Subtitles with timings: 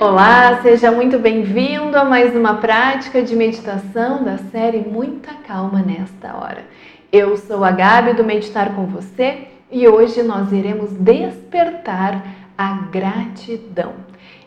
[0.00, 6.34] Olá, seja muito bem-vindo a mais uma prática de meditação da série Muita Calma nesta
[6.34, 6.64] hora.
[7.12, 12.24] Eu sou a Gabi do Meditar com você e hoje nós iremos despertar
[12.56, 13.92] a gratidão.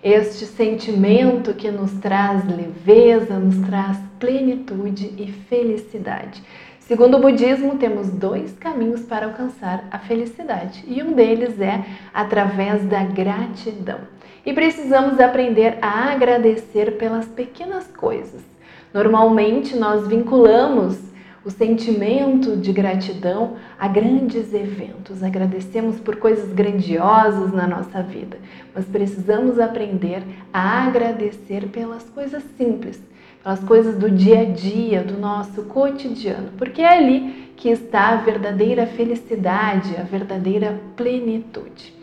[0.04, 6.42] Este sentimento que nos traz leveza, nos traz plenitude e felicidade.
[6.80, 12.84] Segundo o budismo, temos dois caminhos para alcançar a felicidade e um deles é através
[12.86, 14.00] da gratidão.
[14.46, 18.42] E precisamos aprender a agradecer pelas pequenas coisas.
[18.94, 21.00] Normalmente nós vinculamos
[21.46, 25.24] o sentimento de gratidão a grandes eventos.
[25.24, 28.38] Agradecemos por coisas grandiosas na nossa vida,
[28.74, 33.02] mas precisamos aprender a agradecer pelas coisas simples,
[33.42, 38.18] pelas coisas do dia a dia, do nosso cotidiano, porque é ali que está a
[38.18, 41.94] verdadeira felicidade, a verdadeira plenitude.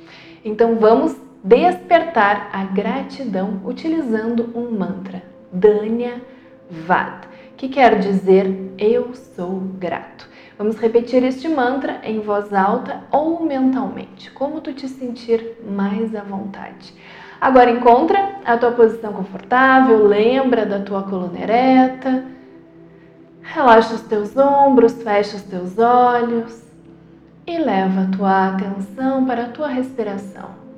[0.44, 6.20] Então vamos despertar a gratidão utilizando um mantra, Danya
[6.70, 10.28] Vad, que quer dizer eu sou grato.
[10.58, 16.22] Vamos repetir este mantra em voz alta ou mentalmente, como tu te sentir mais à
[16.22, 16.94] vontade.
[17.40, 22.26] Agora encontra a tua posição confortável, lembra da tua coluna ereta.
[23.40, 26.62] Relaxa os teus ombros, fecha os teus olhos
[27.46, 30.69] e leva a tua atenção para a tua respiração.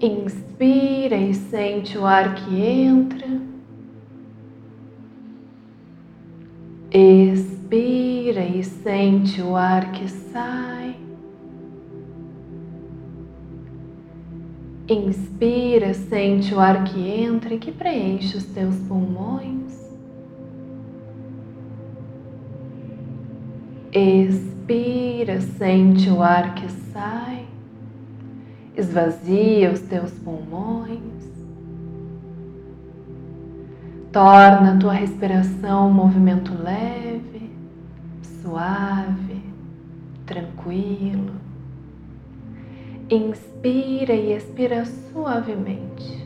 [0.00, 3.28] Inspira e sente o ar que entra.
[6.90, 10.96] Expira e sente o ar que sai.
[14.88, 19.74] Inspira, sente o ar que entra e que preenche os teus pulmões.
[23.92, 27.53] Expira, sente o ar que sai.
[28.76, 31.00] Esvazia os teus pulmões.
[34.10, 37.50] Torna a tua respiração um movimento leve,
[38.42, 39.42] suave,
[40.26, 41.34] tranquilo.
[43.10, 46.23] Inspira e expira suavemente.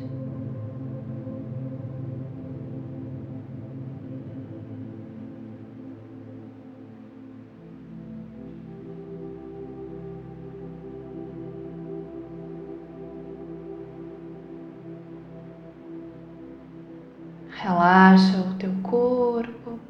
[17.60, 19.80] Relaxa o teu corpo,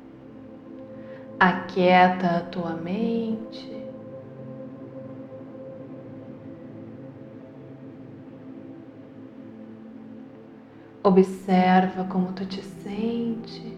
[1.38, 3.70] aquieta a tua mente.
[11.02, 13.76] Observa como tu te sente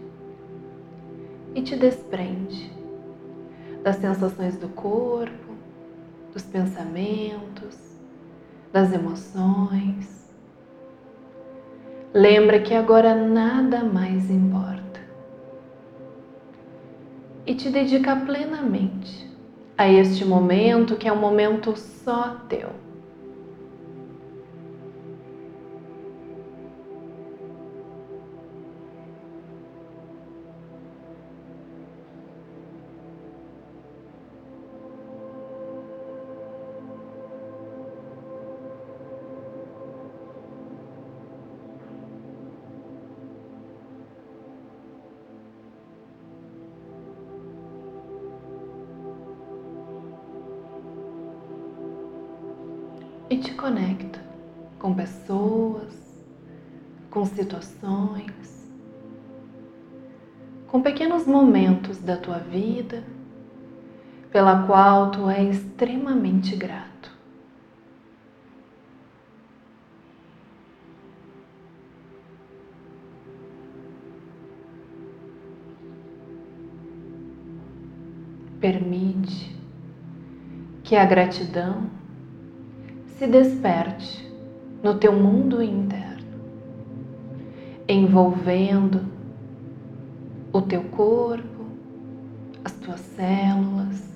[1.53, 2.71] e te desprende
[3.83, 5.53] das sensações do corpo,
[6.31, 7.77] dos pensamentos,
[8.71, 10.20] das emoções.
[12.13, 14.99] Lembra que agora nada mais importa.
[17.45, 19.29] E te dedica plenamente
[19.77, 22.69] a este momento que é um momento só teu.
[53.31, 54.19] E te conecta
[54.77, 55.95] com pessoas,
[57.09, 58.69] com situações,
[60.67, 63.01] com pequenos momentos da tua vida
[64.33, 67.09] pela qual tu é extremamente grato.
[78.59, 79.57] Permite
[80.83, 82.00] que a gratidão
[83.21, 84.27] se desperte
[84.81, 86.25] no teu mundo interno,
[87.87, 89.05] envolvendo
[90.51, 91.67] o teu corpo,
[92.65, 94.09] as tuas células,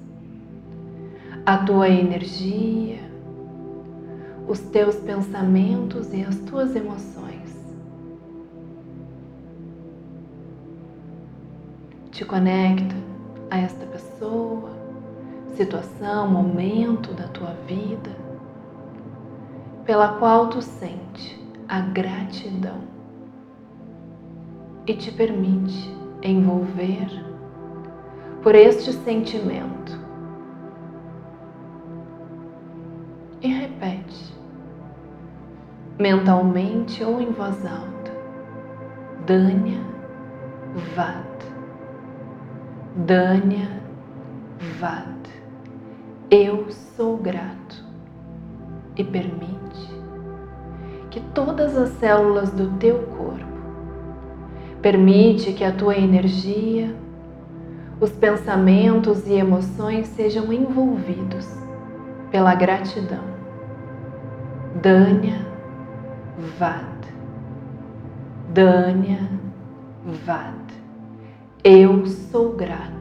[1.46, 3.00] a tua energia,
[4.48, 7.76] os teus pensamentos e as tuas emoções.
[12.10, 12.96] Te conecta
[13.52, 14.72] a esta pessoa,
[15.56, 18.25] situação, momento da tua vida
[19.86, 22.82] pela qual tu sente a gratidão
[24.88, 27.08] e te permite envolver
[28.42, 30.00] por este sentimento.
[33.42, 34.34] E repete:
[36.00, 37.96] mentalmente ou em voz alta.
[39.26, 39.80] Dânia
[40.96, 41.26] Vat.
[42.96, 43.82] Dânia
[44.80, 45.06] Vat.
[46.30, 47.84] Eu sou grato
[48.98, 49.65] e permite
[51.16, 53.46] que todas as células do teu corpo
[54.82, 56.94] permite que a tua energia,
[58.02, 61.48] os pensamentos e emoções sejam envolvidos
[62.30, 63.24] pela gratidão.
[64.82, 65.40] Dânia
[66.60, 67.08] Vad.
[68.54, 69.30] Dânia
[70.26, 70.66] Vad.
[71.64, 72.95] Eu sou grato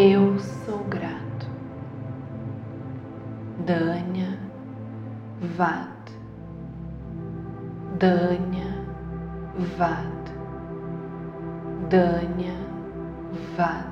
[0.00, 1.48] Eu sou grato.
[3.66, 4.38] Dânia
[5.56, 6.12] Vat.
[7.98, 8.86] Dânia
[9.76, 10.30] Vat.
[11.90, 12.54] Dânia
[13.56, 13.87] Vat.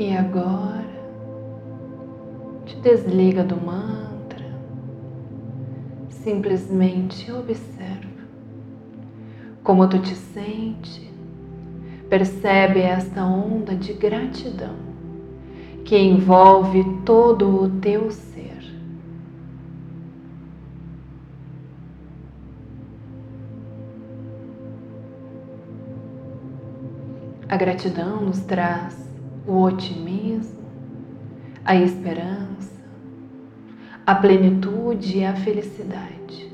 [0.00, 0.88] E agora,
[2.64, 4.46] te desliga do mantra,
[6.08, 8.24] simplesmente observa.
[9.62, 11.12] Como tu te sente,
[12.08, 14.74] percebe esta onda de gratidão
[15.84, 18.58] que envolve todo o teu ser.
[27.46, 29.09] A gratidão nos traz
[29.46, 30.60] o otimismo,
[31.64, 32.80] a esperança,
[34.06, 36.49] a plenitude e a felicidade.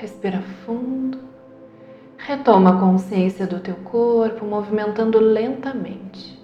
[0.00, 1.18] Respira fundo.
[2.16, 6.40] Retoma a consciência do teu corpo, movimentando lentamente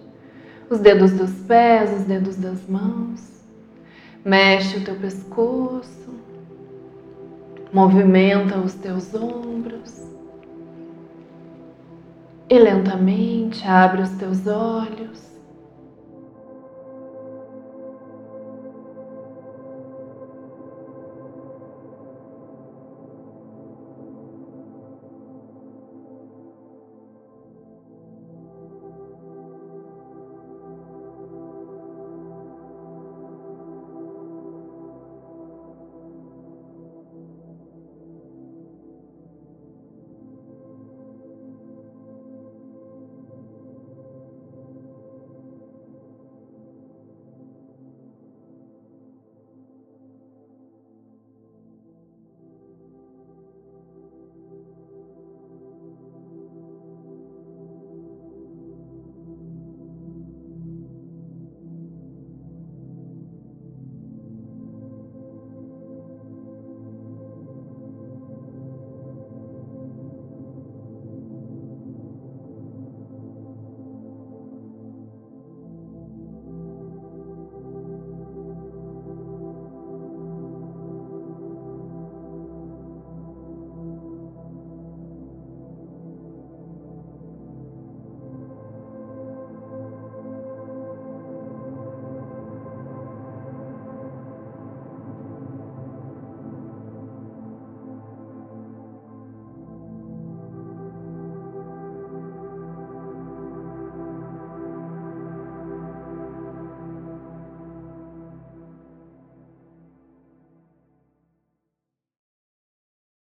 [0.69, 3.43] os dedos dos pés, os dedos das mãos.
[4.23, 6.15] Mexe o teu pescoço.
[7.73, 10.05] Movimenta os teus ombros.
[12.51, 15.36] E lentamente abre os teus olhos.